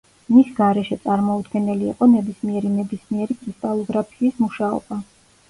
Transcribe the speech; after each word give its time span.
მის 0.35 0.47
გარეშე 0.59 0.95
წარმოუდგენელი 1.03 1.87
იყო 1.91 2.07
ნებისმიერი 2.15 2.73
ნებისმიერი 2.79 3.39
კრისტალოგრაფიის 3.43 4.43
მუშაობა. 4.49 5.01